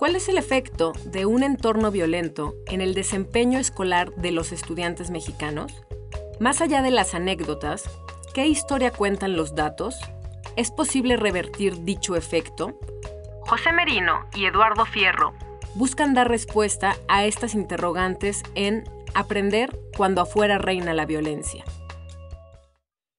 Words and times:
¿Cuál 0.00 0.16
es 0.16 0.30
el 0.30 0.38
efecto 0.38 0.92
de 1.04 1.26
un 1.26 1.42
entorno 1.42 1.90
violento 1.90 2.54
en 2.72 2.80
el 2.80 2.94
desempeño 2.94 3.58
escolar 3.58 4.08
de 4.12 4.32
los 4.32 4.50
estudiantes 4.50 5.10
mexicanos? 5.10 5.84
Más 6.40 6.62
allá 6.62 6.80
de 6.80 6.90
las 6.90 7.14
anécdotas, 7.14 7.84
¿qué 8.34 8.46
historia 8.46 8.92
cuentan 8.92 9.36
los 9.36 9.54
datos? 9.54 10.00
¿Es 10.56 10.72
posible 10.72 11.18
revertir 11.18 11.84
dicho 11.84 12.16
efecto? 12.16 12.78
José 13.42 13.72
Merino 13.74 14.24
y 14.34 14.46
Eduardo 14.46 14.86
Fierro 14.86 15.34
buscan 15.74 16.14
dar 16.14 16.30
respuesta 16.30 16.94
a 17.06 17.26
estas 17.26 17.54
interrogantes 17.54 18.42
en 18.54 18.84
Aprender 19.14 19.68
cuando 19.98 20.22
afuera 20.22 20.56
reina 20.56 20.94
la 20.94 21.04
violencia. 21.04 21.62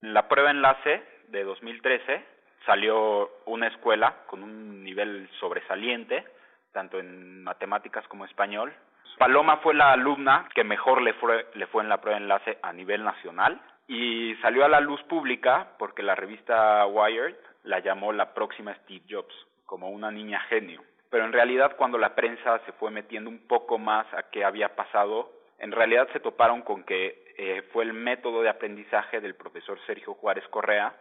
La 0.02 0.28
prueba 0.28 0.50
enlace 0.50 1.04
de 1.28 1.44
2013 1.44 2.26
salió 2.66 3.30
una 3.46 3.68
escuela 3.68 4.24
con 4.26 4.42
un 4.42 4.84
nivel 4.84 5.30
sobresaliente, 5.40 6.26
tanto 6.72 7.00
en 7.00 7.44
matemáticas 7.44 8.08
como 8.08 8.26
español. 8.26 8.74
Paloma 9.18 9.58
fue 9.58 9.74
la 9.74 9.92
alumna 9.92 10.48
que 10.56 10.64
mejor 10.64 11.02
le 11.02 11.14
fue, 11.14 11.48
le 11.54 11.68
fue 11.68 11.84
en 11.84 11.90
la 11.90 12.02
prueba 12.02 12.18
enlace 12.18 12.58
a 12.62 12.74
nivel 12.74 13.04
nacional 13.04 13.62
y 13.88 14.36
salió 14.42 14.66
a 14.66 14.70
la 14.70 14.80
luz 14.80 15.02
pública 15.04 15.74
porque 15.78 16.02
la 16.02 16.16
revista 16.16 16.86
Wired 16.88 17.36
la 17.64 17.80
llamó 17.80 18.14
la 18.14 18.34
próxima 18.34 18.74
Steve 18.76 19.04
Jobs, 19.10 19.34
como 19.66 19.90
una 19.90 20.12
niña 20.12 20.40
genio. 20.50 20.82
Pero 21.10 21.26
en 21.26 21.34
realidad 21.34 21.76
cuando 21.78 21.98
la 21.98 22.16
prensa 22.16 22.60
se 22.66 22.72
fue 22.74 22.90
metiendo 22.90 23.30
un 23.30 23.48
poco 23.48 23.78
más 23.78 24.08
a 24.14 24.30
qué 24.32 24.46
había 24.46 24.76
pasado, 24.76 25.32
en 25.60 25.72
realidad 25.72 26.08
se 26.14 26.20
toparon 26.20 26.62
con 26.62 26.84
que 26.84 27.26
eh, 27.38 27.62
fue 27.74 27.84
el 27.84 27.94
método 27.94 28.42
de 28.42 28.50
aprendizaje 28.50 29.20
del 29.20 29.36
profesor 29.36 29.80
Sergio 29.86 30.14
Juárez 30.14 30.48
Correa 30.48 30.96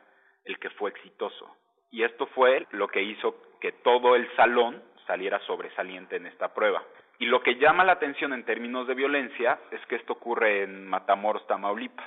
el 0.45 0.59
que 0.59 0.71
fue 0.71 0.91
exitoso. 0.91 1.57
Y 1.91 2.03
esto 2.05 2.27
fue 2.27 2.67
lo 2.71 2.89
que 2.89 3.03
hizo 3.03 3.37
que 3.61 3.73
todo 3.73 4.17
el 4.17 4.29
salón 4.37 4.83
saliera 5.11 5.41
sobresaliente 5.41 6.15
en 6.15 6.27
esta 6.27 6.55
prueba. 6.55 6.85
Y 7.19 7.27
lo 7.27 7.43
que 7.43 7.57
llama 7.57 7.85
la 7.85 7.95
atención 7.95 8.33
en 8.33 8.45
términos 8.45 8.87
de 8.87 8.95
violencia 8.95 9.59
es 9.73 9.85
que 9.87 9.97
esto 9.97 10.13
ocurre 10.13 10.63
en 10.63 10.87
Matamoros, 10.87 11.45
Tamaulipas, 11.49 12.07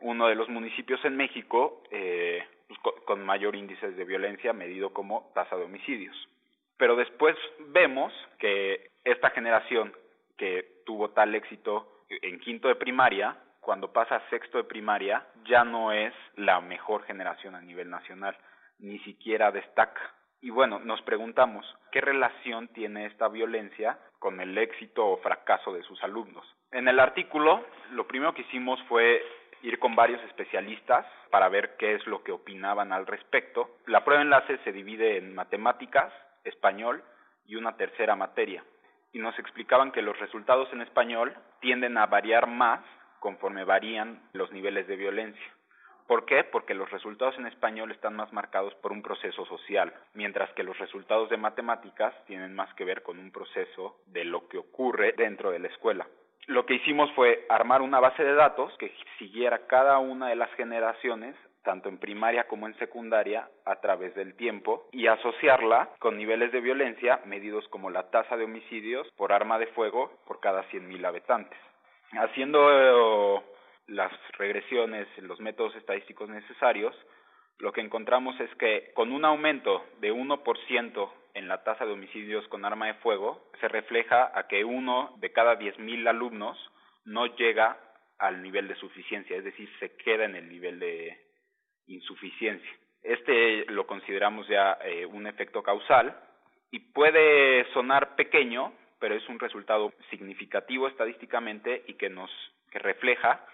uno 0.00 0.26
de 0.26 0.34
los 0.34 0.48
municipios 0.48 1.04
en 1.04 1.16
México 1.16 1.84
eh, 1.92 2.44
pues, 2.66 2.80
con 3.04 3.24
mayor 3.24 3.54
índice 3.54 3.92
de 3.92 4.04
violencia 4.04 4.52
medido 4.52 4.92
como 4.92 5.30
tasa 5.36 5.56
de 5.56 5.62
homicidios. 5.62 6.16
Pero 6.76 6.96
después 6.96 7.36
vemos 7.68 8.12
que 8.40 8.90
esta 9.04 9.30
generación 9.30 9.92
que 10.36 10.82
tuvo 10.84 11.10
tal 11.10 11.36
éxito 11.36 12.02
en 12.08 12.40
quinto 12.40 12.66
de 12.66 12.74
primaria, 12.74 13.36
cuando 13.60 13.92
pasa 13.92 14.16
a 14.16 14.30
sexto 14.30 14.58
de 14.58 14.64
primaria, 14.64 15.24
ya 15.44 15.62
no 15.62 15.92
es 15.92 16.12
la 16.34 16.60
mejor 16.60 17.04
generación 17.04 17.54
a 17.54 17.60
nivel 17.60 17.88
nacional, 17.88 18.36
ni 18.80 18.98
siquiera 18.98 19.52
destaca. 19.52 20.12
Y 20.42 20.50
bueno, 20.50 20.80
nos 20.80 21.00
preguntamos, 21.02 21.64
¿qué 21.92 22.00
relación 22.00 22.66
tiene 22.68 23.06
esta 23.06 23.28
violencia 23.28 23.96
con 24.18 24.40
el 24.40 24.58
éxito 24.58 25.06
o 25.06 25.18
fracaso 25.18 25.72
de 25.72 25.84
sus 25.84 26.02
alumnos? 26.02 26.44
En 26.72 26.88
el 26.88 26.98
artículo, 26.98 27.64
lo 27.92 28.08
primero 28.08 28.34
que 28.34 28.42
hicimos 28.42 28.82
fue 28.88 29.22
ir 29.62 29.78
con 29.78 29.94
varios 29.94 30.20
especialistas 30.24 31.06
para 31.30 31.48
ver 31.48 31.76
qué 31.78 31.94
es 31.94 32.04
lo 32.08 32.24
que 32.24 32.32
opinaban 32.32 32.92
al 32.92 33.06
respecto. 33.06 33.76
La 33.86 34.04
prueba 34.04 34.22
enlace 34.22 34.58
se 34.64 34.72
divide 34.72 35.16
en 35.16 35.32
matemáticas, 35.32 36.12
español 36.42 37.04
y 37.46 37.54
una 37.54 37.76
tercera 37.76 38.16
materia. 38.16 38.64
Y 39.12 39.20
nos 39.20 39.38
explicaban 39.38 39.92
que 39.92 40.02
los 40.02 40.18
resultados 40.18 40.72
en 40.72 40.80
español 40.80 41.36
tienden 41.60 41.96
a 41.98 42.06
variar 42.06 42.48
más 42.48 42.80
conforme 43.20 43.62
varían 43.62 44.20
los 44.32 44.50
niveles 44.50 44.88
de 44.88 44.96
violencia. 44.96 45.52
¿Por 46.12 46.26
qué? 46.26 46.44
Porque 46.44 46.74
los 46.74 46.90
resultados 46.90 47.38
en 47.38 47.46
español 47.46 47.90
están 47.90 48.14
más 48.14 48.30
marcados 48.34 48.74
por 48.82 48.92
un 48.92 49.00
proceso 49.00 49.46
social, 49.46 49.94
mientras 50.12 50.52
que 50.52 50.62
los 50.62 50.78
resultados 50.78 51.30
de 51.30 51.38
matemáticas 51.38 52.12
tienen 52.26 52.54
más 52.54 52.68
que 52.74 52.84
ver 52.84 53.02
con 53.02 53.18
un 53.18 53.32
proceso 53.32 53.96
de 54.08 54.26
lo 54.26 54.46
que 54.46 54.58
ocurre 54.58 55.14
dentro 55.16 55.50
de 55.50 55.60
la 55.60 55.68
escuela. 55.68 56.06
Lo 56.48 56.66
que 56.66 56.74
hicimos 56.74 57.10
fue 57.12 57.46
armar 57.48 57.80
una 57.80 57.98
base 57.98 58.22
de 58.22 58.34
datos 58.34 58.76
que 58.76 58.92
siguiera 59.18 59.66
cada 59.66 60.00
una 60.00 60.28
de 60.28 60.36
las 60.36 60.52
generaciones 60.52 61.34
tanto 61.62 61.88
en 61.88 61.96
primaria 61.96 62.46
como 62.46 62.66
en 62.66 62.76
secundaria, 62.76 63.48
a 63.64 63.76
través 63.76 64.14
del 64.14 64.34
tiempo 64.34 64.88
y 64.92 65.06
asociarla 65.06 65.88
con 65.98 66.18
niveles 66.18 66.52
de 66.52 66.60
violencia 66.60 67.22
medidos 67.24 67.66
como 67.68 67.88
la 67.88 68.10
tasa 68.10 68.36
de 68.36 68.44
homicidios 68.44 69.08
por 69.16 69.32
arma 69.32 69.58
de 69.58 69.68
fuego 69.68 70.12
por 70.26 70.40
cada 70.40 70.62
100.000 70.68 71.06
habitantes. 71.06 71.58
Haciendo 72.10 73.42
las 73.86 74.12
regresiones, 74.38 75.06
los 75.18 75.40
métodos 75.40 75.74
estadísticos 75.76 76.28
necesarios, 76.28 76.94
lo 77.58 77.72
que 77.72 77.80
encontramos 77.80 78.38
es 78.40 78.52
que 78.56 78.90
con 78.94 79.12
un 79.12 79.24
aumento 79.24 79.84
de 80.00 80.12
1% 80.12 81.12
en 81.34 81.48
la 81.48 81.62
tasa 81.62 81.86
de 81.86 81.92
homicidios 81.92 82.46
con 82.48 82.64
arma 82.64 82.86
de 82.86 82.94
fuego, 82.94 83.50
se 83.60 83.68
refleja 83.68 84.30
a 84.34 84.46
que 84.48 84.64
uno 84.64 85.14
de 85.18 85.32
cada 85.32 85.58
10.000 85.58 86.08
alumnos 86.08 86.58
no 87.04 87.26
llega 87.36 87.78
al 88.18 88.42
nivel 88.42 88.68
de 88.68 88.76
suficiencia, 88.76 89.36
es 89.36 89.44
decir, 89.44 89.68
se 89.80 89.96
queda 89.96 90.24
en 90.24 90.36
el 90.36 90.48
nivel 90.48 90.78
de 90.78 91.18
insuficiencia. 91.86 92.70
Este 93.02 93.64
lo 93.66 93.86
consideramos 93.86 94.46
ya 94.46 94.78
eh, 94.84 95.04
un 95.06 95.26
efecto 95.26 95.62
causal 95.62 96.16
y 96.70 96.78
puede 96.78 97.64
sonar 97.72 98.14
pequeño, 98.14 98.72
pero 99.00 99.14
es 99.14 99.28
un 99.28 99.40
resultado 99.40 99.92
significativo 100.10 100.86
estadísticamente 100.86 101.82
y 101.88 101.94
que 101.94 102.08
nos 102.08 102.30
que 102.70 102.78
refleja 102.78 103.44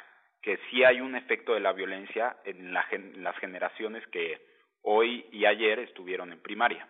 que 0.43 0.59
sí 0.71 0.85
hay 0.85 1.01
un 1.01 1.15
efecto 1.15 1.55
de 1.55 1.61
la 1.61 1.73
violencia 1.73 2.37
en, 2.45 2.73
las 2.73 3.37
generaciones 3.39 4.07
que 4.09 4.41
hoy 4.83 5.27
y 5.31 5.45
ayer 5.45 5.79
estuvieron 5.81 6.33
en 6.33 6.41
primaria. 6.41 6.89